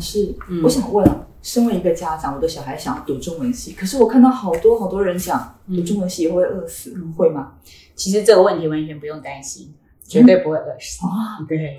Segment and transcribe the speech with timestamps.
[0.00, 7.58] 师，嗯我想问啊，身为一个家长，我的小孩想要读中文系，可是我看到好多好多人讲嗯读中文系也会饿死，会吗？
[7.94, 11.06] 其实这个问题完全不用担心，绝对不会饿死。
[11.06, 11.78] 啊，对，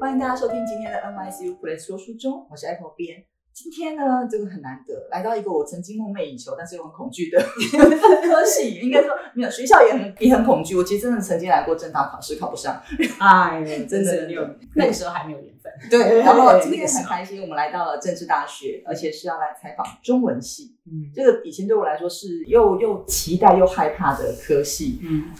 [0.00, 3.24] 欢迎大家收听今天的 NYCU Play 说书中，我是 Apple 编。
[3.54, 7.38] 今天呢，这个很难得，来到一个我曾经梦寐以求，但是又很恐惧的
[8.26, 8.80] 科系。
[8.80, 10.74] 应该说，没有学校也很也很恐惧。
[10.74, 12.82] 我其实真的曾经来过正大考试，考不上。
[13.18, 14.28] 哎，真的
[14.74, 15.70] 那个时候还没有缘分。
[15.90, 20.74] 对， 然后今天很开心，我们来到了政治大学，而且是要来采访中文系。
[20.86, 24.98] 嗯这个以前对我来说是又又期待又害怕的科系。
[25.02, 25.30] 嗯，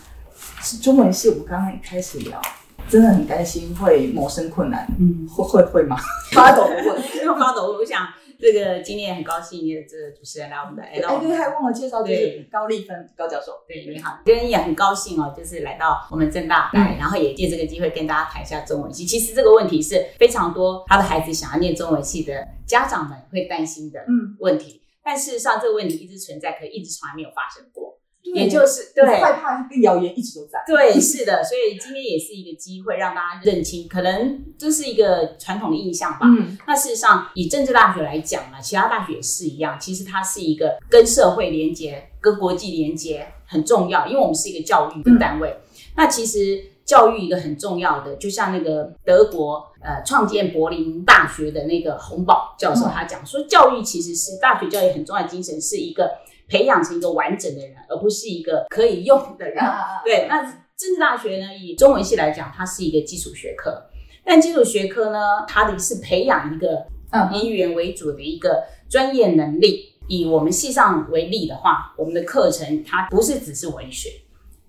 [0.61, 2.41] 是中文系，我们刚刚一开始聊，
[2.89, 5.97] 真的很担心会谋生困难，嗯，会会会吗？
[6.33, 8.07] 发抖不会，因为发抖，我想
[8.39, 13.53] 这个今天也很高兴，也这个主持人来我们的来到哎，对，还忘了介绍，就是高丽芬高教授。
[13.67, 19.07] 对，你好，今天也很高兴哦，就是来到我们正大来，然后也借这个机会跟大家谈一下中文系。
[19.07, 29.21] 其实这个问题是非常多他的孩子想要念中文系的家长们会担心的嗯，问题，但事实上这个问题一直存在，可一直从来没有发生过，对也就是对对。
[29.21, 30.63] 害怕跟谣言一直都在。
[30.67, 36.21] 对，是的，所以今天也是一个机会让大家认清，可能这是一个传统的印象吧。
[36.23, 39.79] 嗯，那事实上，以政治大学来讲呢，其他大学也是一样。
[39.81, 45.57] 其实它是一个跟社会连接、跟国际连接很重要，因为我们是一个教育的单位。
[45.97, 56.11] 那其实教育一个很重要的，就像那个德国呃创建柏林大学的那个洪堡教授，嗯他讲说，教育其实是大学教育很重要的精神，是一个
[56.53, 59.57] 培养成一个完整的人，而不是一个可以用的人。
[60.05, 63.83] 对，那政治大学呢，以中文系来讲，它是一个基础学科，
[64.23, 69.89] 但基础学科呢，它的是培养一个嗯以语言为主的一个专业能力。
[70.09, 74.11] 以我们系上为例的话，我们的课程它不是只是文学，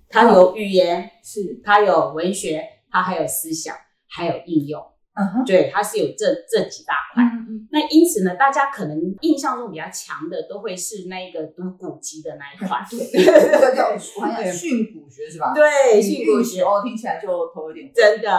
[0.07, 3.75] 它有语言，是，它有文学，它还有思想，
[4.07, 4.81] 还有应用。
[5.15, 7.23] 嗯哼，对，它是有这这几大块。
[7.23, 12.79] 嗯嗯那因此呢，大家可能印象中比较强的，都会是那个读古籍的那一块。
[12.89, 13.83] 对对对对，
[14.17, 15.53] 我还想训古学是吧？
[15.53, 18.29] 对，训古学哦，听起来就头有点真的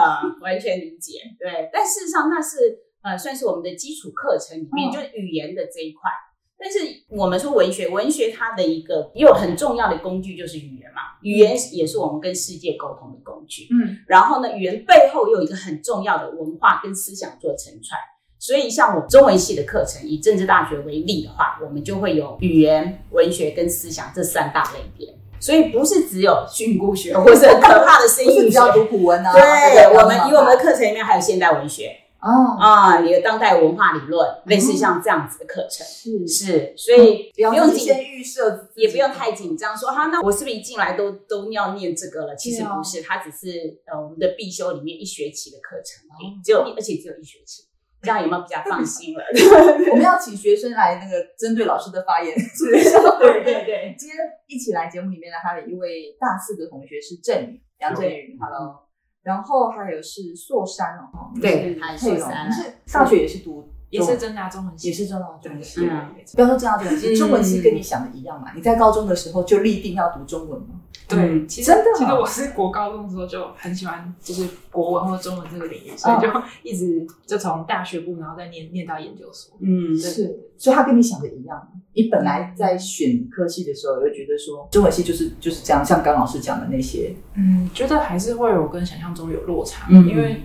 [0.41, 1.69] 完全理解，对。
[1.71, 2.57] 但事实上，那是
[3.03, 6.09] 呃，算是我们的基础课程里面，嗯就是语言的这一块。
[6.57, 6.79] 但是
[7.09, 13.67] 我们说文学，文学它的一个又很重要的工具就是语言嘛，语言也是我们跟世界沟通的工具。
[13.71, 17.99] 嗯然后呢，语言背后又有一个很重要的文化跟思想做承传。
[18.37, 25.07] 所以，像我们中文系的课程，以政治大学为例的话，我们就会有语言、文学跟思想这三大类别。
[25.39, 29.31] 所以不是只有训诂学或是很可怕的声音学，只要读古文啊？
[29.31, 31.91] 对，我们以我们的课程里面还有现代文学
[32.25, 35.85] 哦，啊，也有当代文化理论，类似像这样子的课程。
[35.85, 42.35] 是是，所以不用紧，自己先预设，也不用太紧张，说哈，那我是不是一进来都都要念这个了？
[42.35, 47.65] 其实不是，它只是呃我们的必修里面一学期的课程而已哦，只有一而且只有一学期，
[48.01, 49.23] 这样有没有比较放心了？
[49.91, 52.33] 我们要请学生来那个针对老师的发言。
[53.21, 58.84] 对对对，今天一起来节目里面的，还有一位大四的同学是郑宇，杨振宇，Hello。
[59.25, 65.81] 然后还有是硕山哦，对你是他是佩蓉，硕山啊你是大学也是读也是增加中文系，也是增加中文系。
[65.89, 68.51] 嗯不要说增加中文系，嗯中文系跟你想的一样嘛？
[68.55, 70.81] 你在高中的时候就立定要读中文吗？
[71.07, 76.27] 对，嗯其实真的哦其实我是国高中的时候就很喜欢就是国文或中文这个领域，所以就
[76.63, 79.55] 一直就从大学部然后再念念到研究所。
[79.61, 81.67] 嗯，是，所以他跟你想的一样。
[81.93, 90.41] 你本来在选科系的时候，就觉得说中文系就是就是这样，像刚老师讲的那些，嗯，觉得还是会有跟想象中有落差，嗯因为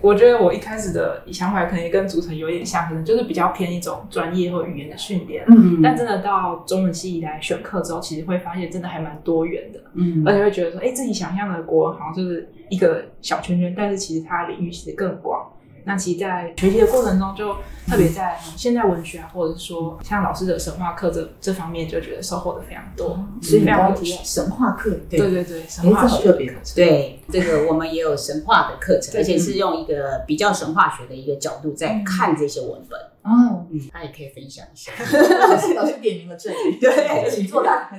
[0.00, 5.44] 我觉得我一开始的想法可能也跟组成有点像，可能就是比较偏一种专业或语言的训练。
[5.48, 15.50] 嗯但真的到中文系来选课之后，其实会发现真的还蛮多元的，嗯而且会觉得说，哎，自己想象的国文好像就是一个小圈圈，但是其实它的领域其实更广。
[15.88, 17.54] 那其实，在学习的过程中，就
[17.88, 23.18] 特别在现代文学啊，或者是说像老师的神话课这这方面，就觉得收获的非常多。
[23.40, 26.74] 所以你非常刚刚提神话课，对对对，神哎话学特别课程。
[26.76, 33.00] 对，这个我们也有神话的课程，而且是用一个比较神话学的一个角度在看这些文本。
[33.22, 34.92] 哦，嗯，他也可以分享一下。
[35.00, 37.90] 老师老师点名了这里，对请作答。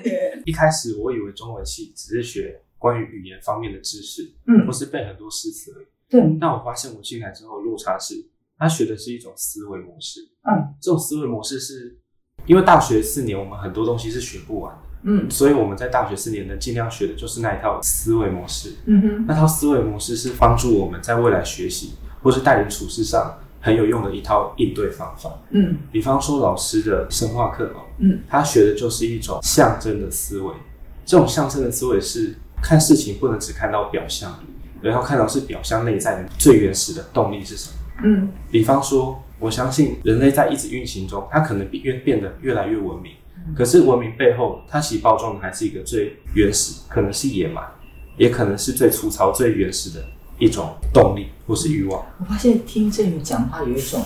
[0.46, 5.88] 一开始我以为中文系只是学关于语言方面的知识，嗯或是背很多诗词而已。
[6.10, 8.16] 对，但我发现我进来之后落差是，
[8.58, 10.22] 他学的是一种思维模式。
[10.44, 11.98] 嗯，这种思维模式是
[12.46, 18.74] 因为大学四年我们很多东西是学不完的，嗯所以我们在大学四年能尽量学的就是那一套思维模式。
[18.86, 25.32] 嗯哼，那套思维模式是帮助我们在未来学习或是待人处事上很有用的一套应对方法。
[25.52, 30.54] 嗯比方说老师的生化课哦，嗯，他学的就是一种象征的思维。
[31.06, 34.40] 这种象征的思维是看事情不能只看到表象，
[34.84, 37.76] 而要看到是表象内在的最原始的动力是什么。
[38.04, 43.12] 嗯比方说，我相信人类在一直运行中，它可能变越变得越来越文明。
[43.56, 47.64] 可是文明背后，它其实包装的还是一个最原始，可能是野蛮，
[48.18, 50.06] 也可能是最粗糙、最原始的
[50.38, 52.06] 一种动力或是欲望。
[52.20, 54.04] 我发现听振宇讲话有一种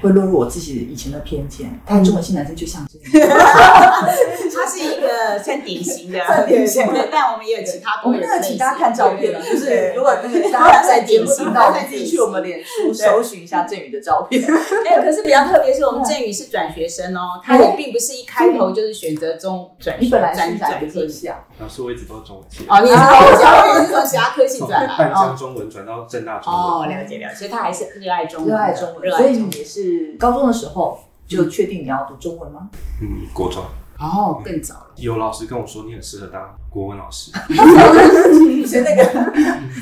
[0.00, 3.28] 会落入我自己以前的偏见，看中文系男生就像这样。
[4.56, 14.42] 他是一个算典型的，算典型的但我们也有其他我们那个请大家看照片了，就是如果那个大家在典型，那我们对自己去我们脸书搜寻一下振宇的照片。
[14.88, 21.02] 哎，可是比较特别是我们振宇是转学生哦，他也并不是一开头就是选择中转你本来转转进。
[21.02, 21.38] 科系啊？
[21.58, 25.36] 老师，我一直都是中文系，哦，你也是从小也是从其他科系从转来淡江哦。
[25.38, 26.62] 中文转到正大中文。
[26.62, 32.68] 哦，了解了解，所以他还是热爱中文的，热爱中文，热爱中文所以你也是高中的时候就确定你要读中文吗？
[33.02, 33.62] 嗯，国中
[33.98, 34.94] 哦，更早了。
[34.96, 37.30] 有老师跟我说，你很适合当国文老师，
[38.66, 39.32] 所以那个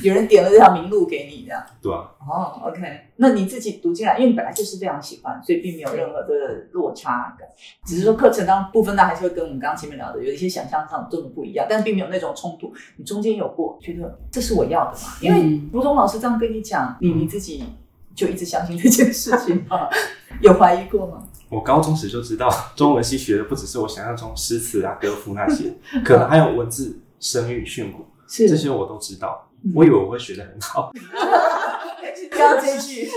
[0.03, 1.63] 有人点了这条名录给你，这样。
[1.83, 2.81] 对吧、哦，OK，
[3.17, 7.49] 那你自己读进来，因为你本来就是非常喜欢，所以并没有任何的落差感，
[7.85, 12.73] 只是说课程当部分呢还是会跟我们刚刚前面聊的有一些想象上真的不一样，但并没有那种冲突。
[12.97, 15.09] 你中间有过觉得这是我要的吗？
[15.21, 17.65] 因为嗯吴东老师这样跟你讲，你你自己
[18.15, 19.89] 就一直相信这件事情吗？
[20.41, 21.23] 有怀疑过吗？
[21.55, 25.73] 我高中时就知道，中文系学的不只是我想象中诗词啊、歌赋那些，
[26.05, 29.73] 可能还有文字、声韵、 训诂，是这些我都知道嗯。
[29.75, 30.93] 我以为我会学的很好，
[32.31, 33.09] 刚刚这句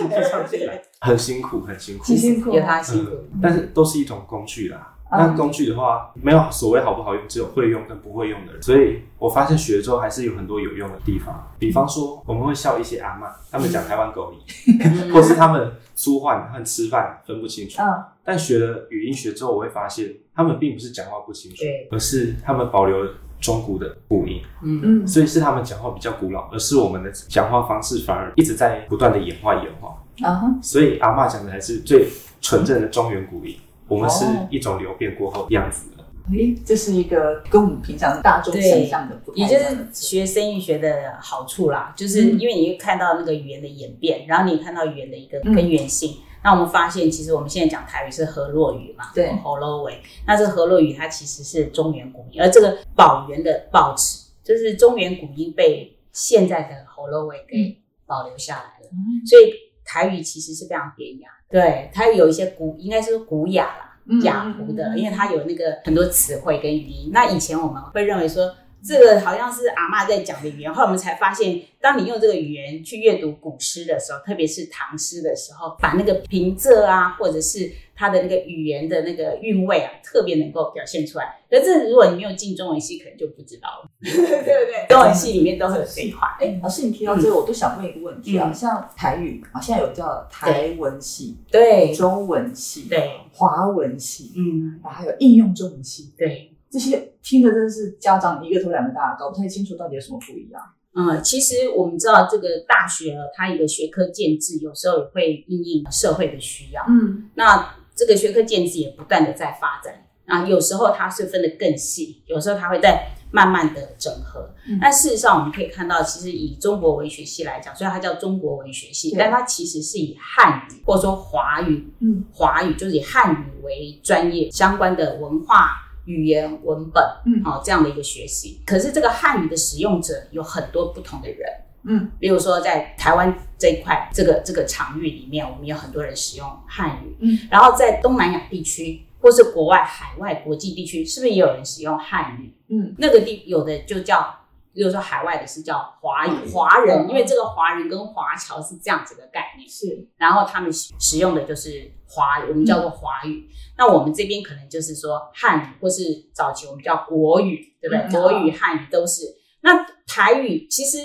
[1.01, 2.04] 很辛苦，很辛苦。
[2.04, 3.12] 很辛苦有他辛苦。
[3.34, 4.78] 嗯，但是都是一种工具啦。
[4.90, 8.62] 嗯那工具的话，没有所谓好不好用，只有会用跟不会用的人。
[8.62, 11.50] 所以我发现学了之后，还是有很多有用的地方。
[11.57, 14.36] 比方说，我们会笑一些阿嬷，他们讲台湾狗语，
[15.13, 17.81] 或是他们粗话和吃饭分不清楚。
[17.81, 23.08] 嗯，但学了语音学之后，我会发现他们并不是讲话不清楚对，而是他们保留
[23.40, 30.04] 中古的古音，嗯，嗯所以是他们讲话比较古老，而是我们的讲话方式反而一直在不断的演化演化。
[30.24, 32.06] 啊哈，所以阿嬷讲的还是最
[32.42, 33.56] 纯正的中原古音，
[33.88, 36.04] 我们是哦一种流变过后的样子的。
[36.38, 46.18] 诶，这是一个跟我们平常大众想象的不太也就一样的是学声韵学的好处啦，就是嗯因为你会看到那个语言的演变，然后你看到语言的一个嗯根源性。
[46.44, 49.95] 那我们发现，其实我们现在讲台语是河洛语嘛，对河洛语。
[50.25, 58.89] 那这个河洛语它其实是中原古音，而这个保元的保持，就是中原古音被现在的河洛语给保留下来了。
[58.92, 59.54] 嗯所以
[59.84, 67.10] 台语其实是非常典雅，对，台语有一些古，应该是古雅啦，嗯雅图的，因为它有那个很多词汇跟语音。
[67.12, 68.54] 那以前我们会认为说。
[68.84, 81.40] 这个好像是阿嬷在讲的语言，后来我们才发现，当你用这个语言去阅读古诗的时候，特别是唐诗的时候，把那个平仄啊，或者是它的那个语言的那个韵味啊，特别能够表现出来。
[81.50, 84.88] 可是如果你没有进中文系，可能就不知道了， 对不对？
[84.88, 86.28] 中文系里面都会有这一块。
[86.40, 96.54] 哎，老师，你提到这个，我都想问一个问题啊，嗯像台语啊，现在有叫台文系、对中文系、对，华文系，嗯，然后还有应用中文系，对。
[96.70, 100.62] 这些听的真的是家长一个头两个大，搞不太清楚到底有什么不一样。
[100.96, 106.82] 嗯，其实我们知道这个大学啊它一个学科建制，有时候也会因应社会的需要。
[106.88, 114.50] 嗯那这个学科建制也不断的在发展啊，有时候它是分得更细，有时候它会在慢慢的整合。
[114.70, 125.84] 嗯但事实上，我们可以看到，其实以中国文学系来讲，虽然它叫中国文学系，但它其实是以汉语或者说华语，嗯华语就是以汉语为专业相关的文化。
[126.07, 127.44] 语言文本，嗯。
[127.44, 128.59] 好、这样的一个学习。
[128.66, 131.40] 可是这个汉语的使用者有很多不同的人，
[131.83, 132.09] 嗯。
[132.19, 142.54] 比如说在台湾这一块这个这个场域里面，我们有很多人使用汉语，嗯，然后在东南亚地区或是国外海外国际地区，是不是也有人使用汉语？
[142.69, 142.95] 嗯。
[142.97, 144.33] 那个地有的就叫，
[144.78, 153.50] 比如说海外的是叫华语华人，嗯因为这个华人跟华侨是这样子的概念，是然后他们使使用的就是华语，我们叫做华语。
[153.76, 158.04] 那我们这边可能就是说汉语，或是早期我们叫国语，对不对？
[158.04, 159.24] 嗯国语、汉语都是。
[159.62, 161.00] 那台语其实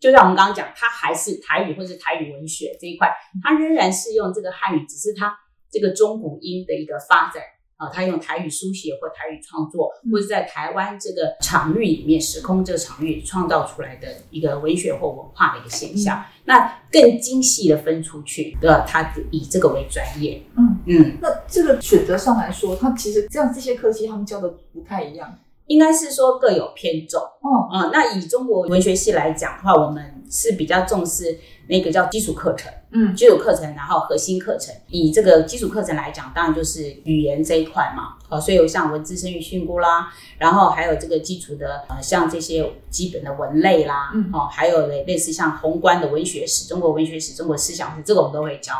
[0.00, 5.38] 就像我们刚刚讲，它还是台语或是台语文学这一块，它仍然是用这个汉语，只是它
[5.70, 7.42] 这个中古音的一个发展。
[7.78, 16.22] 啊，他用台语书写或台语创作，嗯或者在台湾这个场域里面、时空这个场域创造出来的一个文学或文化的一个现象。
[16.44, 18.84] 那更精细的分出去，对吧？
[18.86, 20.42] 他以这个为专业。
[20.56, 27.20] 嗯嗯，那这个选择上来说，他其实这样这些科技他们教的不太一样应该是说各有偏重。
[27.20, 27.68] 哦。
[27.70, 34.74] 啊、那以中国文学系来讲的话，我们是比较重视那个叫基础课程，嗯基础课程，然后核心课程。
[34.88, 40.08] 以这个基础课程来讲，当然就是语言这一块嘛，哦，所以有像文字、声语、训诂啦，
[40.38, 48.74] 然后还有这个基础的呃，像这些基本的文类啦，嗯哦，还有类类似像宏观的文学史、中国文学史、中国思想史，这个我们都会教。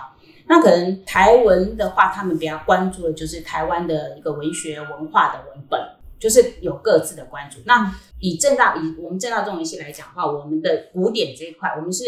[0.50, 5.78] 那可能台文的话，他们比较关注的就是台湾的一个文学文化的文本，
[6.18, 7.58] 就是有各自的关注。
[7.66, 12.04] 那以正大以我们正大中文系来讲的话，我们的古典这一块，我们是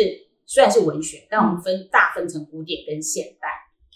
[0.46, 3.48] 虽然是文学，但我们分大分成古典跟现代，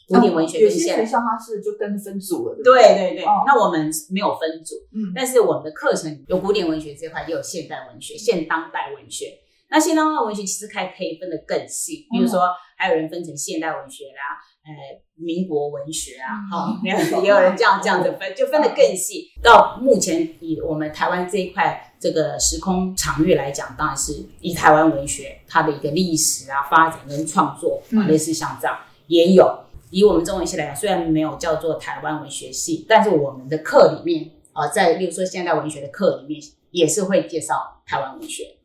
[0.08, 1.04] 古典文学跟现代。
[1.04, 1.10] 学。
[1.10, 3.10] 校它是就跟分组了，对对？
[3.10, 3.42] 对对，哦。
[3.46, 5.12] 那我们没有分组，嗯。
[5.14, 9.40] 但是我们的课程有古典文学这块，也有现代文学、现当代文学。
[9.70, 14.72] 那现当代文学其实还可以分得更细，比如说还有人分成现代文学啦，呃，
[15.16, 16.90] 民国文学啊，哈、 也
[17.22, 19.30] 也有人这样这样子分，就分得更细。
[19.42, 29.60] 到目前以我们台湾这一块这个时空长域来讲，当然是以台湾文学它的一个历史啊、发展跟创作，啊嗯类似像这样也有。
[29.90, 36.40] 以我们中文系来讲，虽然没有叫做台湾文学系，但是我们的课里面啊、在例如说现代文学的课里面，
[36.70, 38.56] 也是会介绍台湾文学，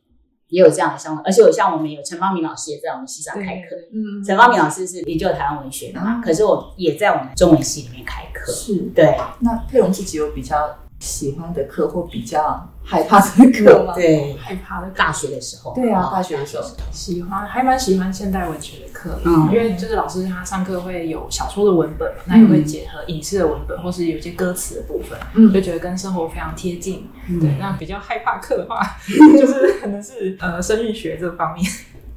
[0.49, 1.25] 也有这样的相关。
[1.25, 8.51] 而且有像我们有陈方明老师也在我们系上开课，嗯陈方明老师是研究台湾文学的嘛，啊可是我也在我们中文系里面开课。
[8.51, 8.75] 是。
[8.93, 13.93] 对那佩蓉自己有比较喜欢的课或比较害怕的课吗？
[13.95, 16.09] 对，害怕的大学的时候，对啊哦。
[16.13, 16.63] 大学的时候。
[16.91, 19.47] 喜欢，还蛮喜欢现代文学的课，嗯。
[19.51, 25.53] 因为就是老师他上课会有小说的文本，那也会结合影视的文本，或是有一些歌词的部分，嗯。
[25.53, 27.07] 就觉得跟生活非常贴近。
[27.27, 27.39] 嗯。
[27.39, 31.65] 对，那比较害怕课的话， 就是可能是呃生育学这方面，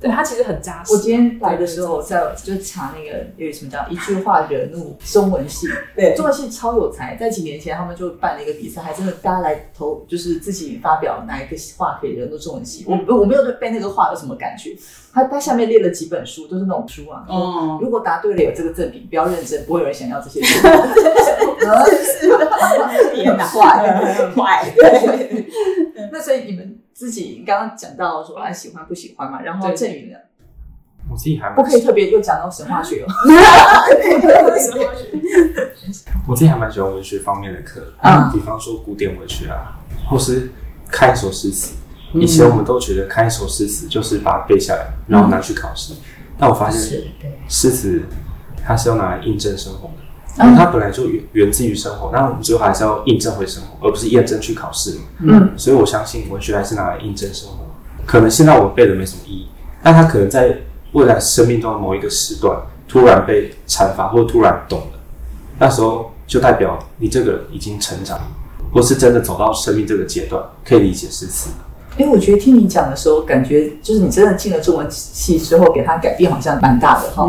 [0.02, 0.92] 对他其实很扎实。
[0.92, 12.84] 我今天来的时候，我在就查那个有什么叫一句话惹怒中文系， 对中文系超有才，在几年前他们就办了一个比赛，还真的大家来投，就是自己发表哪一个话可以惹怒中文系。
[12.88, 14.76] 我我没有对背那个话有什么感觉，
[15.14, 17.24] 他他下面列了几本书，都是那种书啊。
[17.28, 20.66] 哦，如果答对了有这个赠品，不要认真，不会有人想要这些书。
[21.62, 22.50] 是的，
[23.14, 25.46] 天哪，坏坏，对，
[26.10, 30.18] 那所以你们自己刚刚讲到说啊喜欢不喜欢嘛，然后对郑宇呢，
[31.10, 33.06] 我自己还蛮不可以特别又讲到神话学哦。
[36.28, 38.30] 我自己还蛮喜欢文学方面的课，嗯。
[38.32, 40.50] 比方说古典文学啊，或是
[40.88, 41.74] 看一首诗词。
[41.74, 41.78] 嗯
[42.14, 45.94] 以前我们都觉得看一首诗词就是把它背下来，然后拿去考试。
[46.36, 48.02] 但我发现，对，诗词
[48.62, 49.94] 它是要拿来印证生活的，
[50.36, 55.02] 它本来就源源自于生活，那我们最后还是要印证回生活，而不是验证去考试嘛。
[55.20, 57.56] 嗯，所以我相信文学还是拿来印证生活。
[58.06, 59.48] 可能现在我们背的没什么意义，
[59.82, 60.56] 但它可能在
[60.92, 62.58] 未来生命中的某一个时段
[62.88, 64.98] 突然被阐发，或突然懂了，
[65.58, 68.18] 那时候就代表你这个已经成长，
[68.72, 71.50] 或是真的走到生命这个阶段，可以理解诗词。
[71.98, 77.28] 因为我觉得听你讲的时候，感觉就是你真的进了中文系之后，给他改变好像蛮大的哈。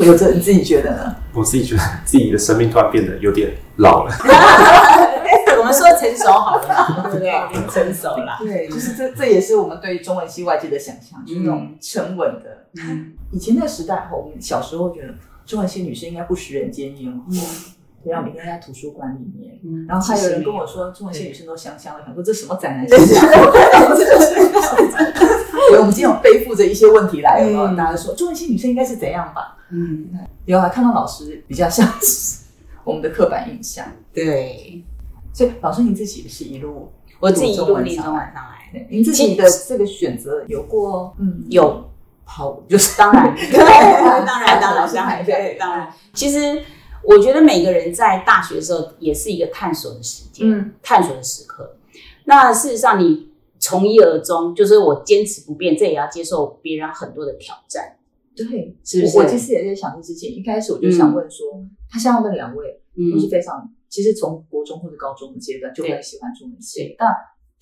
[0.00, 1.14] 有这你自己觉得呢？
[1.34, 4.14] 我自己觉得自己的生命突然变得有点老了。
[5.58, 7.32] 我们说成熟好了嘛， 对不对？
[7.70, 12.66] 成熟了，对，就是这这也是我们对中文系外界的想象，就是那种沉稳的。
[12.82, 15.08] 嗯以前那个时代哈，我们小时候觉得
[15.46, 17.22] 中文系女生应该不食人间烟哦，
[18.04, 19.58] 不要每天在图书馆里面。
[19.64, 23.26] 嗯然后还有人跟我说，中文系女生都香香的，想说这什么宅男思想？
[25.70, 27.62] 对，我们今天有背负着一些问题来，有没有？
[27.64, 29.56] 嗯大家说中文系女生应该是怎样吧？
[29.70, 30.06] 嗯，
[30.44, 32.44] 有啊，看到老师比较像是
[32.84, 33.86] 我们的刻板印象。
[34.12, 34.84] 对，
[35.32, 41.90] 所以老师你自己是一路，我自己一中路立文上来中晚上来，对您自己的这个选择有过，嗯，有
[42.24, 44.76] 好，就是当然， 当然，当然，当
[45.08, 45.88] 然，对，对，当然。
[46.12, 46.62] 其实
[47.06, 50.72] 我觉得每个人在大学的时候也是一个探索的时间，嗯。
[50.82, 51.76] 探索的时刻。
[52.24, 57.96] 那事实上，你从一而终，就是我坚持不变，这也要接受别人很多的挑战，
[58.34, 59.18] 对，是不是？
[59.18, 61.46] 我其实也在想这之前，一开始我就想问说，
[61.90, 62.80] 他像他们两位
[63.12, 67.08] 都是嗯，非常，其实从国中或者高中的阶段就对很喜欢中文系，但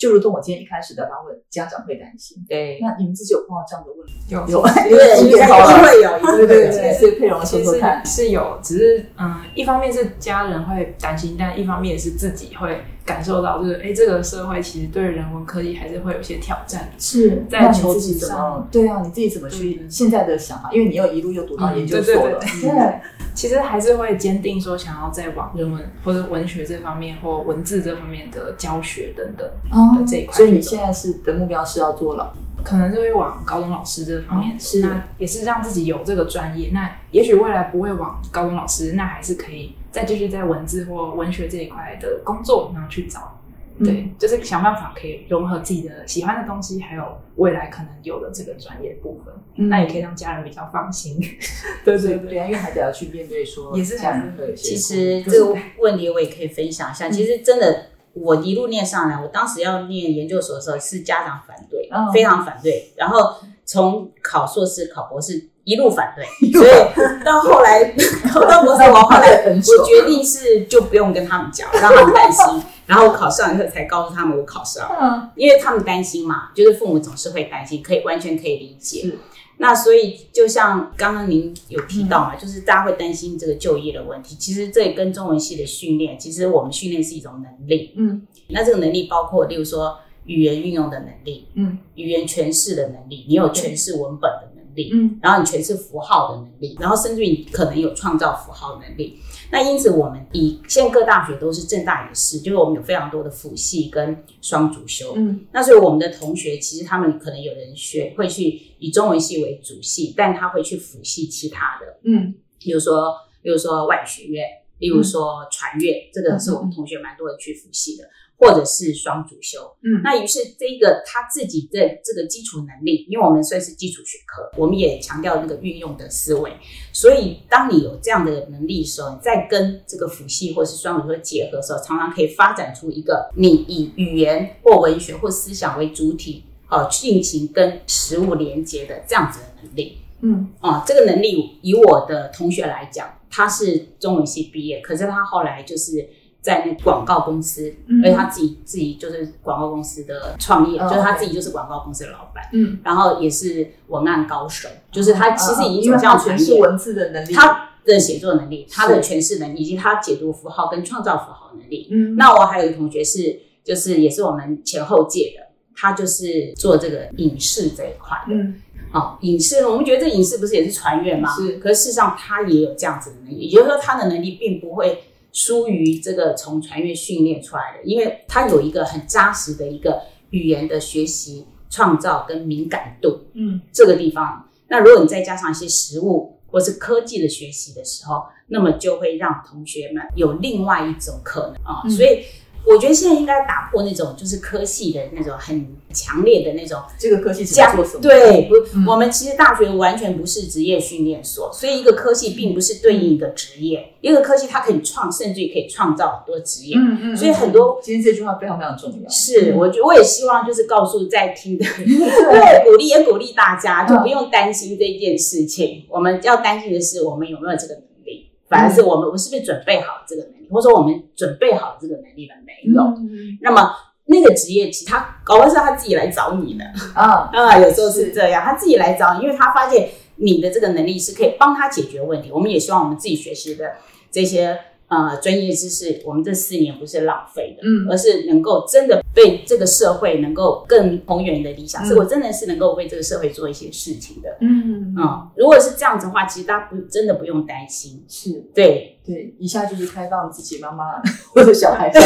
[0.03, 2.45] 就如同我今天一开始的发问，家长会担心。
[2.49, 4.15] 对，那你们自己有碰到这样的问题？
[4.27, 8.05] 有有，有，一定会有对对对，所以佩蓉说其实说看。
[8.05, 16.91] 是有，只是嗯，一方面是家人会担心，但一方面也是自己会感受到，就是哎，这个社会其实对人文科技还是会有一些挑战。
[16.99, 18.69] 是在你自己求职上怎么？
[18.71, 20.71] 对啊，你自己怎么去现在的想法？
[20.73, 23.01] 因为你又一路又读到嗯研究所了，对对对
[23.35, 36.71] 其实还是会坚定说想要再往人文或者文学这方面或文字这方面的教学等等，哦的这一块所以你现在是的目标是要做了可能就会往高中老师这方面哦是那也是让自己有这个专业。
[36.73, 43.39] 那也许未来不会往高中老师，那还是可以再继续在文字或文学这一块的工作，然后去找
[43.83, 51.19] 对，就是想办法可以融合自己的喜欢的东西，还有未来可能有的这个专业部分，嗯那也可以让家人比较放心。
[51.85, 57.09] 对对对，因为还得要去面对说，也是家人会有一些其实这个问题我也可以分享一下。
[57.09, 62.93] 其实真的，我一路念上来，我当时要念研究所的时候是家长反对，嗯非常反对。
[62.97, 67.95] 然后从考硕士、考博士 一路反对，所以到后来
[68.28, 72.62] 考 到博士，我后来我决定是就不用跟他们讲，让他们担心。
[72.85, 79.19] 然后我考上以后才告诉他们我考上，嗯因为他们担心嘛，就是父母总是会担心，可以完全可以理解是。
[79.59, 84.35] 那所以就像刚刚您有提到嗯嘛，就是大家会担心这个就业的问题。
[84.35, 87.95] 其实这也跟中文系的训练，其实我们训练是一种能力。
[87.97, 99.19] 嗯那这个能力包括，例如说语言运用的能力、嗯语言诠释的能力，你有诠释文本的能力，嗯然后你诠释符号的能力，然后甚至于你可能有创造符号能力。
[99.50, 105.12] 那因此，我们以现在各大学都是正大也是，就是我们有非常多的辅系跟双主修。
[105.17, 114.47] 嗯那所以我们的同学其实他们可能有人学会去以中文系为主系，但他会去辅系其他的，嗯比如说，比如说外语学院，
[114.83, 118.05] 例如说传阅，这个是我们嗯同学蛮多人去辅系的，
[118.37, 119.61] 或者是双主修。
[119.85, 126.53] 嗯那于是这一个他自己的这个基础能力，因为我们算是基础学科，我们也强调那个运用的思维。
[126.93, 139.99] 所以当你有这样的能力的时候，你再跟这个辅系或是双主修结合的时候，常常可以发展出一个你以语言或文学或思想为主体，呃，进行跟实物连接的这样子的能力。
[140.25, 146.07] 嗯哦，这个能力以我的同学来讲，他是中文系毕业，可是他后来就是
[146.43, 148.03] 在那广告公司，嗯。
[148.05, 161.89] 而且他自己自己就是广告公司的创业，哦就是他自己就是广告公司的老板，嗯，然后也是文案高手，就是他其实已经因为走向传业，他诠释文字的能力，他的写作能力、他的诠释能力以及他解读符号跟创造符号能力。
[161.91, 162.15] 嗯。
[162.17, 168.35] 那我还有一个同学是，就是也是我们前后届的，他就是做这个影视这一块的。
[168.35, 168.61] 嗯
[168.93, 171.31] 哦，影视，我们觉得这影视不是也是传阅吗？
[171.35, 184.49] 是可是事实上他也有这样子的能力，也就是说他的能力并不会输于这个从传阅训练出来的，因为他有一个很扎实的一个语言的学习、创造跟敏感度嗯这个地方。
[184.69, 192.25] 那如果你再加上一些实物或是科技的学习的时候，那么就会让同学们有另外一种可能啊、嗯所以
[192.64, 198.03] 我觉得现在应该打破那种就是科系的那种很强烈的那种这个科系是这样能做什么？
[198.03, 206.77] 对，不，嗯我们其实大学完全不是职业训练所，所以一个科系并不是对应一个职业，一个科系它可以创，甚至于可以创造很多职业。
[206.79, 209.09] 嗯嗯，所以很多今天这句话非常非常重要。
[209.11, 215.85] 是，我觉我也希望就是告诉在听的， 对，鼓励也鼓励大家，就不用担心这件事情。
[215.88, 222.83] 我们要担心的是我们有没有这个能力，反而是我们我们是不是准备好这个能力，或者说我们准备好这个能力了没有？
[222.83, 223.71] 嗯那么
[224.07, 226.65] 那个职业，其实他搞不好是他自己来找你的。
[226.95, 232.31] 啊， 啊，有时候是这样，他自己来找你，因为他发现你的这个能力是可以帮他解决问题。
[232.31, 233.73] 我们也希望我们自己学习的
[234.11, 244.37] 这些呃专业知识，我们这四年不是浪费的，嗯而是能够真的被这个社会能够更宏远的理想，嗯是我真的是能够为这个社会做一些事情的。
[244.41, 248.05] 嗯嗯，如果是这样子的话，其实大家不真的不用担心。
[248.09, 248.33] 是。
[248.55, 251.00] 对，对，一下就是开放自己妈妈
[251.35, 251.98] 或者小孩子。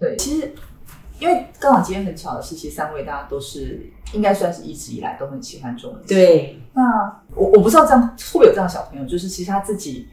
[0.00, 0.52] 对，其实
[1.18, 6.00] 因为刚好今天很巧的是，其实三位大家都是应该算是一直以来都很喜欢中文。
[6.06, 10.08] 对，那我我不知道这样会不会有这样小朋友，就是其实他自己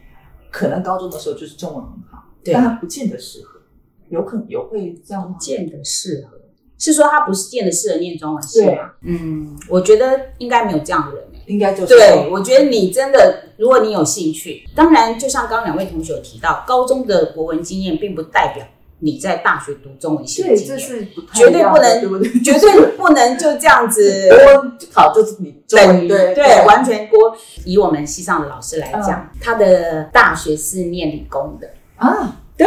[0.50, 2.52] 可能高中的时候就是中文很好，对。
[2.52, 3.60] 但他不见得适合，
[4.08, 5.30] 有可能有会这样吗？
[5.32, 6.36] 不见得适合，
[6.78, 8.76] 是说他不是见得适合念中文系对。
[8.76, 8.90] 吗？
[9.02, 11.94] 嗯，我觉得应该没有这样的人、欸应该就是。
[11.94, 18.64] 对，我觉得你真的，如果你有兴趣，当然，就像刚刚两位同学有提到，高中的国文经验并不代表
[19.00, 22.30] 你在大学读中文系的对，这经验，是绝对不能对不对？
[22.40, 27.36] 绝对不能就这样子国文考就是你中等文于对对，完全国。
[27.64, 29.38] 以我们西上的老师来讲，嗯。
[29.40, 32.66] 他的大学是念理工的，啊，对，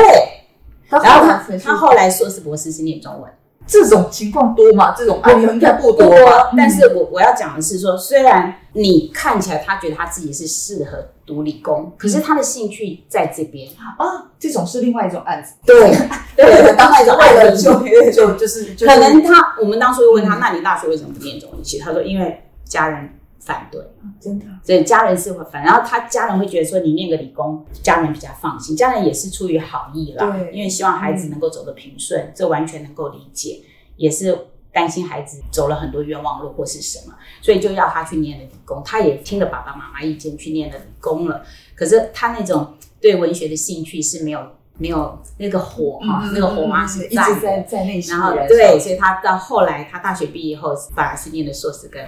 [0.89, 3.30] 然后他他后来硕士博士是念中文。
[3.69, 4.95] 这种情况多吗？
[4.97, 6.51] 这种案例应该不不多吧？
[6.58, 13.69] 但是我我要讲的是说，虽然你看起来他觉得他自己是适合读理工，可是他的兴趣在这边。
[13.97, 15.53] 啊，这种是另外一种案子。
[15.65, 15.91] 对
[16.36, 17.71] 对，当外一种为了就
[18.12, 21.77] 就就是就是可能他我们当初就问他，嗯那你大学为什么不念中文系？
[21.77, 23.10] 他说因为家人
[23.49, 23.81] 反对，
[24.19, 24.45] 真的。
[24.63, 30.53] 所以家人是会反，然后他家人会觉得说你念个理工，家人比较放心，家人也是出于好意啦，对。
[30.53, 33.62] 因为希望孩子能够走得平顺，这完全能够理解，
[33.95, 34.38] 也是
[34.71, 44.39] 担心孩子走了很多冤枉路或是什么，所以就要他去念了理工，他也听了爸爸妈妈意见去念了理工了，可是他那种对文学的兴趣是没有
[44.77, 52.05] 没有那个火哈，嗯那个火花是一直在在内心然后对，所以他到后来他大学毕业后，反而是念的硕士跟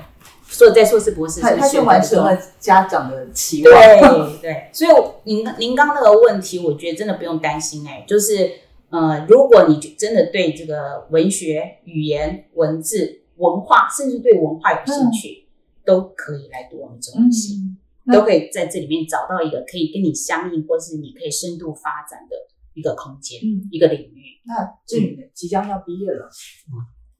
[0.51, 3.73] 硕在硕士博士他他是完成了家长的期望。
[3.73, 4.91] 对对， 所以
[5.23, 8.51] 您您刚刚那个问题，我觉得真的不用担心哎、就是
[8.89, 15.47] 呃，如果你真的对这个文学、语言、文字、文化，甚至对文化有兴趣，
[15.85, 22.35] 都可以来读我们中文系，嗯，那都可以在这里面找到一个可以跟你相应，或是你可以深度发展的
[22.73, 24.41] 一个空间、嗯一个领域。
[24.45, 26.29] 那志宇呢即将要毕业了，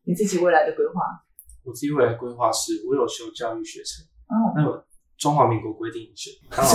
[0.04, 1.24] 你自己未来的规划？
[1.64, 4.84] 我自己未来规划是，我有修教育学程，嗯，那有
[5.18, 6.74] 中华民国规定学当老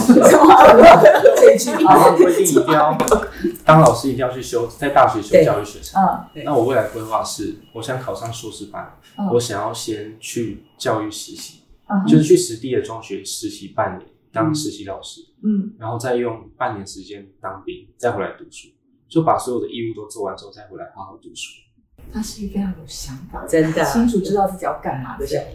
[2.17, 2.97] 师，规定一定要
[3.65, 6.01] 当老师一定要去修，在大学修教育学程。
[6.01, 18.69] 嗯那我未来规划是，我想考上硕士班，嗯我想要先去教育实习，嗯就是去实地的中学实习半年，当实习老师，嗯然后再用半年时间当兵，再回来读书，
[19.09, 21.66] 就把所有的义务都做完之后，再回来好好读书。
[22.13, 25.47] 他是一个非常有想法、真的清楚知道自己要干嘛的小孩。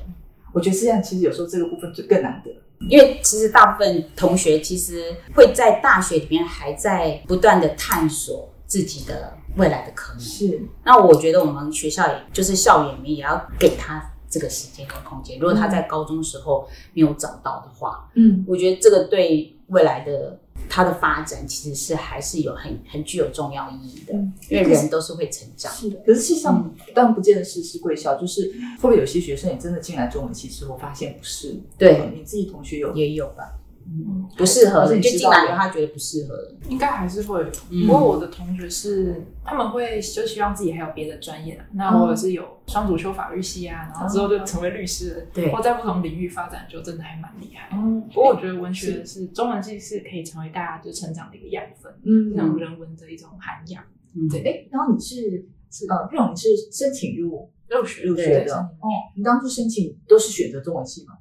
[0.53, 2.51] 我觉得这样其实有时候这个部分就更难得。
[2.89, 10.19] 因为其实大部分同学其实会在大学里面还在不断的探索自己的未来的可能。
[10.19, 15.37] 是，那我觉得我们学校也就是校园里面也要给他这个时间跟空间。
[15.37, 25.71] 如果他在高中时候没有找到的话，嗯我觉得这个对未来的它的发展其实是还是有很很具有重要意义的，嗯因为人都是会成长。
[25.71, 25.97] 是的。
[26.05, 31.59] 可是事实上，当然不见得是是贵校，就是会不会有些学生也真的进来中文系之后发现不是？
[31.77, 36.55] 对呃你自己同学有也有吧，嗯不适合你就进来他觉得不适合的。
[36.69, 37.43] 应该还是会。
[37.69, 41.65] 嗯不过我的同学是他们会就希望自己还有别的专业啊。
[41.73, 45.25] 那我也是有双主修法律系啊，然后之后就成为律师了。
[45.33, 47.69] 对或在不同领域发展，就真的还蛮厉害。
[47.73, 53.83] 嗯不过我觉得文学是中文系是可以成为大家就成长的一个养分，嗯这种人文的一种涵养。
[54.15, 58.87] 嗯对，哎，然后你是是呃，佩蓉，你是申请入入学入学对的哦？
[59.15, 61.13] 你当初申请都是选择中文系吗？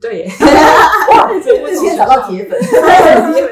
[0.00, 0.30] 对耶，
[1.10, 2.56] 哇，这现在找到铁粉，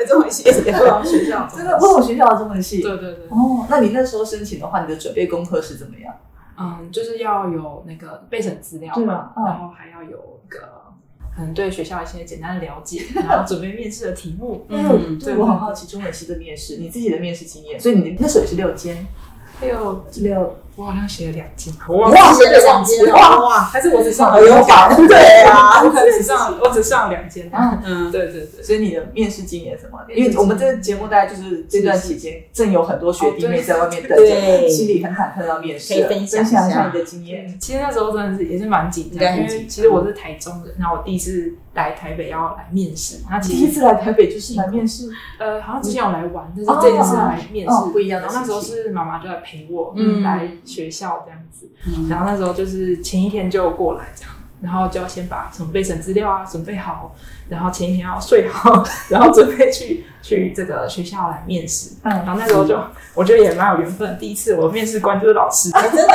[0.06, 1.48] 中文系不同学校。
[1.52, 2.80] 真的不同学校的中文系。
[2.82, 6.14] 对对对，哦，那你那时候申请的话，你的准备功课是怎么样？
[6.58, 9.44] 嗯，就是要有那个备审资料对嘛啊，嗯。
[9.44, 10.60] 然后还要有一个
[11.36, 14.64] 可能对学校一些简单的了解， 然后准备面试的题目。
[14.68, 19.04] 嗯对，我很好奇中文系的面试，你自己的面试经验，所以你那时候也是六间，
[19.58, 25.80] 还有六我好像写了两件，我，忘记写了两间哇，哇，还是我只上了有感，对啊。
[25.84, 27.50] 我可能只上我只上两间。
[27.52, 27.82] 嗯。
[27.84, 29.98] 嗯，对对对，所以你的面试经验什么？
[30.14, 34.68] 因为我们这个节目大概就是这段期间，正有很多学弟妹在外面等着，对。
[34.68, 36.86] 心里很忐忑要面试，可以分享一下。
[36.92, 37.58] 你的经验。
[37.58, 47.72] 其实那时候真的是也是蛮紧张，因为其实我是台中人，然后我第一次来台北要来面试，那第一次来台北就是来面试，呃好像之前有来玩，但是这一次来面试。
[47.72, 50.22] 哦不一样的然后那时候是妈妈就来陪我，嗯。
[50.22, 52.08] 来学校这样子，嗯。
[52.08, 57.14] 然后那时候就是前一天就过来这样，然后就要先把什么备审资料啊准备好，
[57.48, 61.90] 然后前一天要睡好，然后准备去去这个学校来面试。
[62.02, 62.78] 嗯然后那时候就
[63.14, 66.14] 我觉得也蛮有缘分，第一次我面试官就是老师，真的，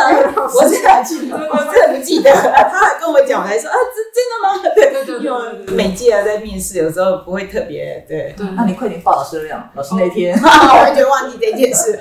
[0.53, 4.75] 我真的还记得，我真的不记得，他还跟我讲，我还说啊，真真的吗？
[4.75, 5.65] 对对对对因为我对。
[5.65, 10.37] 对每届在面试，有时候不会特别对，对，那你快点报老师的量，老师那天。
[10.41, 11.97] 我完全忘记这件事，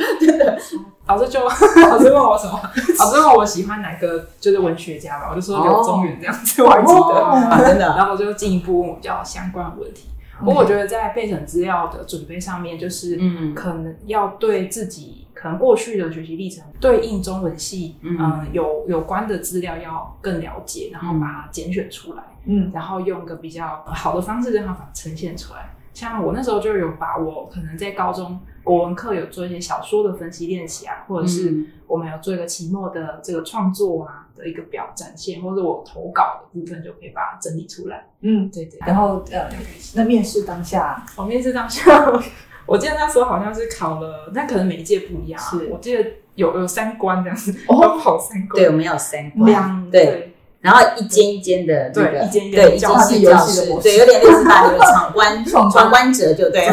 [1.10, 2.60] 老师就 老师问我什么？
[2.98, 7.00] 老师问我喜欢哪个就是文学家吧，我就说刘宗元这样子，我还记得。
[7.00, 10.08] 哦真的，然后我就进一步问我比较相关的问题。
[10.38, 25.74] 不过我觉得在备审资料的准备上面，就是嗯可能要对自己可能过去的学习历程对应中文系，嗯嗯、有有关的资料要更了解，然后把它拣选出来，嗯然后用一个比较好的方式让它呈现出来。
[25.92, 31.66] 像我那时候就有把我可能在高中国文课有做一些小说的分析练习啊，或者是嗯。
[31.90, 38.06] 我们有做一个期末的这个创作啊的一个表展现，或者我投稿的部分就可以把它整理出来。
[38.20, 39.50] 嗯，对对，然后呃，
[39.96, 42.08] 那面试当下我面试当下，
[42.64, 45.50] 我记得那时候好像是考了，那可能每一届不一样啊。
[45.50, 45.66] 是。
[45.66, 47.82] 我记得有有三关这样子，哦。
[47.82, 48.62] 要跑三关。
[48.62, 50.04] 对，我们要有三关，两对。
[50.04, 50.29] 对
[50.60, 55.72] 然后一间一间的那个，对一间一间对一教室教室对，有点类似大那个闯关 闯关。
[55.72, 56.66] 闯关者，就对，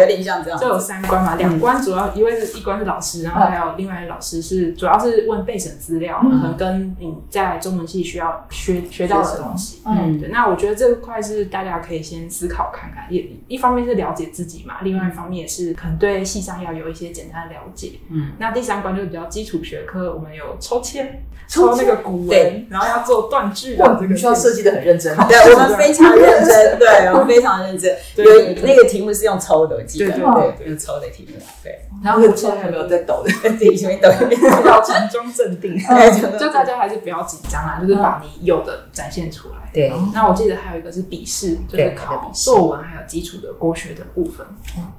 [0.00, 0.68] 有点像这样就。
[0.68, 6.30] 有三关嘛，两关主要一位是一关是老师，然后还有另外一个老师是主要是问备审资料，嗯。
[6.30, 9.82] 可能跟你在中文系需要学学到的东西。
[9.84, 17.92] 嗯对，那我觉得这块是大家可以先思考看看，也一方面是了解自己嘛，另外一方面也是可能对系上要有一些简单的了解。
[18.10, 22.44] 嗯，那第三关就是比较基础学科，我们有抽签，抽那个古对。
[22.44, 25.12] 文，然后要做断句哇啊，这个你需要设计的很认真。
[25.26, 27.96] 对，我们非常认真，对我们非常认真。
[28.14, 33.24] 对有那个题目是用抽的，我记得，对对对，用抽的题目，对，然后很抽还没有在抖。
[33.24, 34.40] 的， 自己前面抖一遍。
[34.64, 36.38] 要强装镇定，嗯。
[36.38, 39.54] 就大家还是不要紧张啊，就是把你有的展现出来。
[39.72, 39.92] 对。
[40.14, 42.44] 那我记得还有一个是笔试，就是考试。
[42.44, 44.46] 作文基础的国学的部分。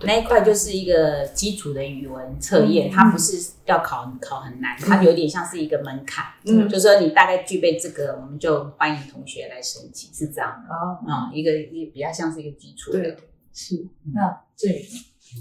[0.02, 10.74] 那一块就是一个基础的语文测验，嗯它不是要考考很难，它有点像是一个门槛，嗯就说你大概具备这个，我们就欢迎同学来申请，是这样的。
[10.74, 13.18] 哦，啊、一个一个比较像是一个基础的，对，
[13.54, 13.88] 是。
[14.14, 14.86] 那郑宇，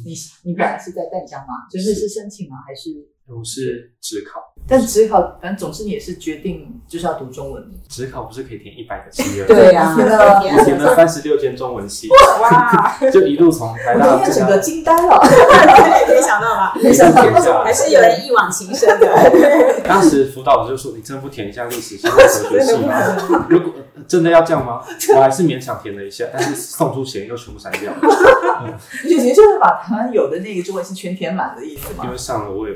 [0.05, 1.66] 你你本来是在淡江吗？
[1.70, 2.57] 就是是申请吗？
[2.66, 2.90] 还是？
[3.26, 7.78] 我是职考，但是只考，反正总是你也是决定就是要读中文的。
[7.88, 9.46] 职考不是可以填一百个志愿？
[9.48, 12.10] 对啊，天啊我填了三十六间中文系，
[12.42, 15.22] 哇， 就一路从台我大这今天整个惊呆了。
[16.06, 16.74] 没想到吧？
[16.76, 17.64] 一路填下来。
[17.64, 19.82] 还是有人一往情深的。
[19.82, 23.46] 当时辅导就说：“你真不填一下历史系或哲学系吗？
[23.48, 24.83] 如果呃真的要这样吗？”
[25.16, 28.00] 我还是勉强填了一下，但是送出前又全部删掉了，
[29.04, 32.04] 你你就是把台湾有的那个中文系全填满的意思吗？
[32.04, 32.74] 因为上了我也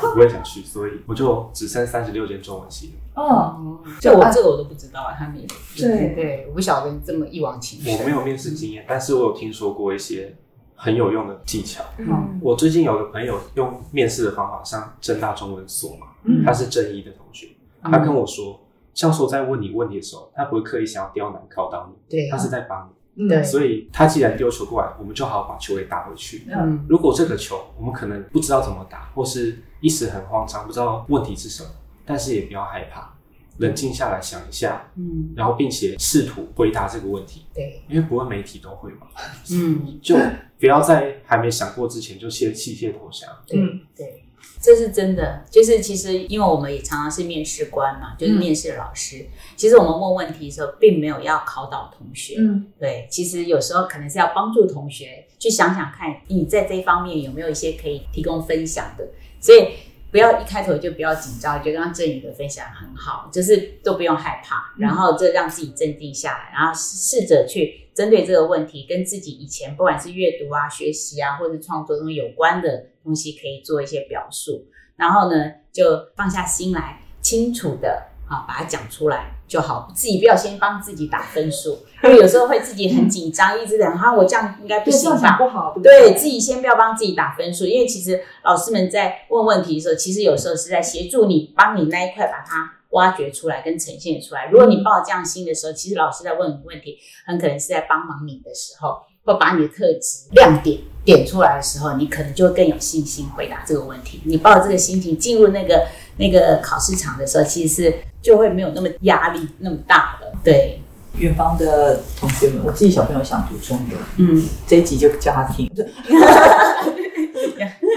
[0.00, 3.00] 不会想去，所以我就只剩三十六间中文系了。
[3.16, 5.46] 嗯，这我这个我都不知道啊，他们也
[5.76, 7.98] 对对，我不晓得这么一往情深。
[7.98, 10.34] 我没有面试经验，但是我有听说过一些
[10.74, 11.84] 很有用的技巧。
[11.98, 17.48] 嗯，我最近有个朋友用面试的方法上正大中文所嘛，嗯他是正一的同学，
[17.82, 18.60] 他跟我说，
[18.94, 23.24] 教授在问你问题的时候，他不会刻意想要刁难考到你，对他是在帮你。
[23.24, 23.28] 嗯。
[23.28, 23.42] 对。
[23.42, 26.44] 所以他既然丢球过来，我们就好好把球给打回去。
[26.48, 26.54] 嗯。
[26.56, 31.68] 嗯如果这个球我们可能不知道怎么打，或是一时很慌张，不知道问题是什么，
[32.06, 33.14] 但是也不要害怕，
[33.58, 39.06] 冷静下来想一下，嗯，然后并且试图回答这个问题，对，因为不问媒体都会嘛，
[39.52, 40.16] 嗯， 就
[40.58, 43.30] 不要在还没想过之前就先弃械投降。
[43.46, 43.80] 对嗯。
[43.94, 44.23] 对，
[44.64, 45.44] 这是真的。
[45.50, 49.26] 就是其实因为我们也常常是面试官嘛，就是面试老师。
[49.56, 52.36] 其实我们问问题的时候，并没有要考倒同学。
[52.38, 59.06] 嗯对，其实有时候可能是要帮助同学去想想看，你在这一方面有没有一些可以提供分享的。
[59.38, 59.68] 所以
[60.10, 74.66] 不要一开头就不要紧张，我觉得刚刚郑宇的分享很好，就是都不用害怕，然后这让自己镇定下来，然后试着去针对这个问题，跟自己以前不管是阅读啊、学习啊，或者创作中有关的东西，可以做一些表述。
[74.96, 85.36] 然后呢，就放下心来，清楚的啊把它讲出来就好，自己不要先帮自己打分数，因为有时候会自己很紧张，一直讲哈我这样应该不行吧？
[85.36, 94.48] 不好，对自己先不要帮自己打分数，因为其实老师们在问问题的时候，其实有时候是在协助你，帮你那一块把它挖掘出来跟呈现出来。
[94.50, 104.22] 如果你抱着这样心的时候，其实老师在问你问题，很可能是在帮忙你的时候，或把你的特质亮点点出来的时候，你可能就会更有信心回答这个问题。
[104.24, 110.32] 你抱着这个心情进入那个那个考试场的时候，其实是就会没有那么压力那么大了。
[110.44, 110.80] 对，
[111.18, 115.84] 远方的同学们，我自己小朋友想读中文，嗯，这一集就叫他听，特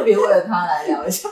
[0.08, 1.30] 别为了他来聊一下。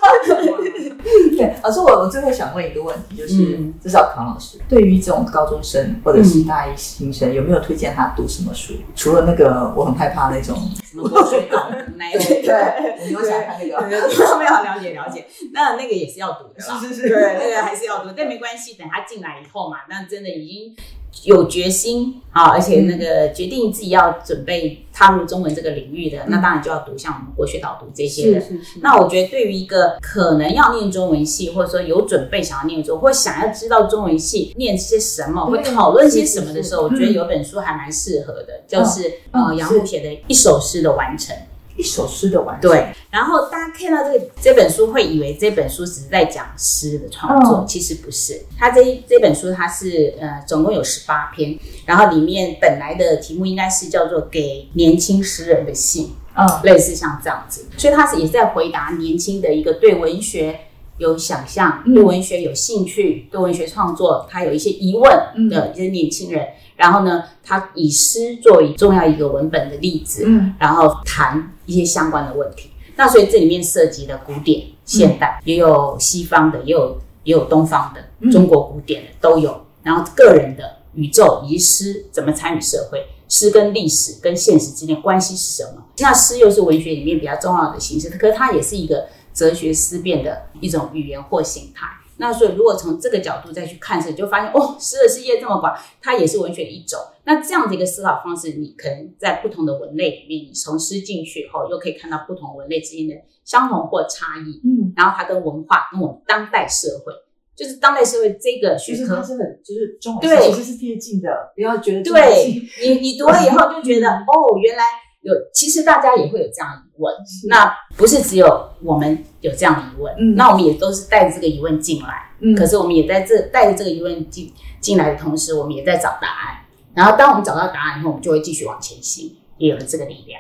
[1.37, 8.73] 对，老师，我我最后想问一个问题，就是、嗯这是要康老师，对于这种高中生或者是大一新生，有没有推荐他读什么书？
[8.95, 12.47] 除了那个我很害怕那种，什么国学导读那一类的。
[12.51, 13.89] 对，你有想看那个？
[13.89, 20.75] 对，他们要了解了解，那那个也是要读的啦，是是是对，那个还是要读，但没关系，等他进来以后嘛，那真的已经
[21.23, 28.41] 有决心啊，而且那个决定自己要准备踏入中文这个领域的，那当然就要读像我们国学导读这些的。
[28.41, 39.45] 是是，那我觉得对于一个可能要念中文系，或者说有准备想要念中，或想要知道中文系念些什么，对会讨论些什么的时候，我觉得有本书还蛮适合的，就是嗯。
[39.45, 41.33] 呃杨是牧写的《一首诗的完成》。
[41.75, 42.69] 一首诗的完成。
[42.69, 48.41] 对，然后大家看到这个这本书，会以为这本书只是在讲诗的创作，嗯其实不是。
[48.57, 60.59] 它这这本书它是呃总共有十八篇，然后里面本来的题目应该是叫做《给年轻诗人的信》，嗯类似像这样子，所以他是也在回答年轻的一个对文学
[60.97, 66.47] 有想象、嗯对文学有兴趣、对文学创作他有一些疑问的一些年轻人。
[66.75, 72.71] 然后呢，他以诗作为重要一个文本的例子，嗯然后谈一些相关的问题。
[72.97, 79.65] 那所以这里面涉及的古典、现代，也有西方的，也有也有东方的，嗯中国古典的都有。
[79.83, 85.83] 然后个人的宇宙以及诗怎么参与社会，诗跟历史跟现实之间关系是什么？
[85.99, 91.85] 那诗又是文学里面比较重要的形式，可是它也是一个哲学思辨的一种语言或形态。
[92.17, 96.99] 那所以，如果从这个角度再去看时，你就发现哦，诗的世界这么广，它也是文学的一种。
[97.25, 104.61] 那这样的一个思考方式，你可能在不同的文类里面，你从诗进去以后，又可以看到不同文类之间的相同或差异。
[104.63, 107.11] 嗯然后它跟文化、跟我们当代社会
[107.55, 114.83] 就是当代社会这个学科它，是很就是中文对系其实是贴近的，不要觉得对你，你读了以后就觉得 哦，原来
[115.25, 117.13] 有，其实大家也会有这样的疑问，
[117.49, 120.35] 那不是只有我们有这样的疑问，嗯。
[120.35, 122.55] 那我们也都是带着这个疑问进来，嗯。
[122.55, 130.39] 可是我们也在这带着这个疑问进进来的同时，我们也在找答案，然后当我们找到答案以后，我们就会继续往前行，也有了这个力量。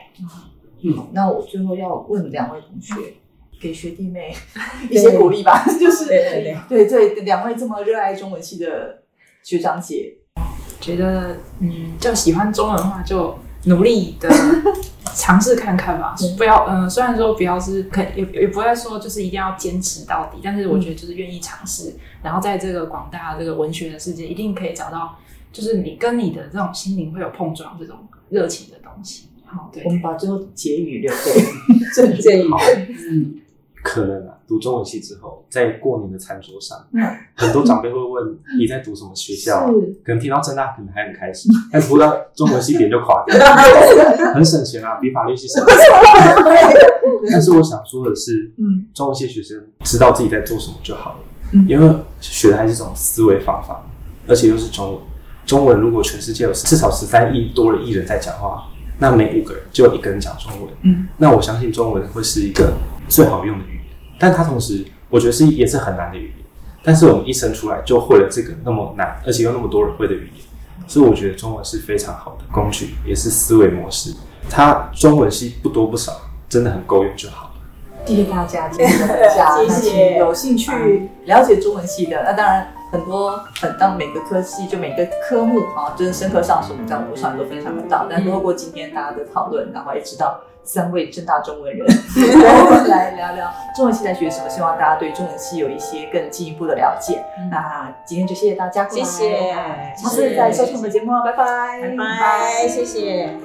[0.83, 2.93] 嗯，那我最后要问两位同学，
[3.59, 4.35] 给学弟妹
[4.91, 8.99] 一些鼓励吧，就是对对对对对两位这么热爱中文系的
[9.41, 10.15] 学长姐，
[10.79, 13.35] 觉得嗯，就喜欢中文的话，就
[13.65, 14.29] 努力的
[15.15, 16.15] 尝试看看吧。
[16.37, 25.17] 不要嗯、呃虽然说不要是可也也不会说就是一定要坚持到底，但是我觉得就是愿意尝试，然后在这个广大的这个文学的世界，一定可以找到
[25.51, 27.95] 就是你跟你的这种心灵会有碰撞这种
[28.29, 29.29] 热情的东西。
[29.45, 29.83] 好，对。
[29.85, 31.41] 我们把最后结语留给
[31.95, 32.57] 郑这一好。
[33.09, 33.39] 嗯，
[33.81, 37.01] 可能啊，读中文系之后，在过年的餐桌上，嗯
[37.35, 39.65] 很多长辈会问你在读什么学校、啊，
[40.03, 43.37] 可能听到正大可能还很开心，但读到中文系点就垮掉，
[44.33, 45.75] 很省钱啊，比法律系省钱。
[47.31, 51.19] 但是我想说的是，嗯中文系学生知道自己在做什么就好了，
[51.53, 53.83] 嗯因为学的还是这种思维方法，
[54.27, 55.01] 而且又是中文。
[55.45, 58.63] 中文如果全世界有至少十三亿多的艺人在讲话，
[58.97, 60.69] 那每五个人就有一个人讲中文。
[60.81, 62.73] 嗯，那我相信中文会是一个
[63.07, 63.74] 最好用的语言，
[64.19, 66.45] 但它同时我觉得是也是很难的语言。
[66.83, 70.45] 但是我们一生出来就会了这个那么难，而且又那么多人会的语言，
[70.87, 74.13] 所以我觉得中文是非常好的工具，也是思维模式。
[74.47, 76.13] 它中文系不多不少，
[76.47, 77.51] 真的很够用就好了。
[78.05, 79.67] 谢谢大家今天的分享。
[79.67, 88.05] 谢谢有兴趣了解中文系的，那当然很多很当每个科系就每个科目啊，就是深刻上是我们在网络上都分享得到。
[88.07, 97.23] 但透过今天大家的讨论，然后也知道三位正大中文人，我 们来聊聊中文系在学什么，希望大家对中文系有一些更进一步的了解。
[97.49, 99.53] 那今天就谢谢大家过来，谢谢
[99.95, 103.44] 下次再收听我们的节目哦，拜拜，拜拜，谢谢。